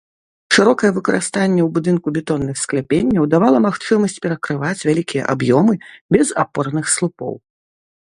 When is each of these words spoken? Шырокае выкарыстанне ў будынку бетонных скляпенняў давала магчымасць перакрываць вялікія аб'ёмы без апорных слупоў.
Шырокае 0.55 0.89
выкарыстанне 0.93 1.61
ў 1.65 1.69
будынку 1.75 2.07
бетонных 2.15 2.55
скляпенняў 2.61 3.27
давала 3.33 3.57
магчымасць 3.67 4.17
перакрываць 4.23 4.85
вялікія 4.89 5.27
аб'ёмы 5.35 5.73
без 6.17 6.27
апорных 6.45 6.85
слупоў. 6.95 7.33